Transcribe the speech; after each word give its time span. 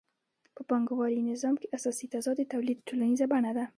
په 0.55 0.61
پانګوالي 0.69 1.21
نظام 1.31 1.55
کې 1.61 1.71
اساسي 1.77 2.05
تضاد 2.13 2.35
د 2.39 2.43
تولید 2.53 2.79
ټولنیزه 2.87 3.25
بڼه 3.31 3.51
ده 3.57 3.65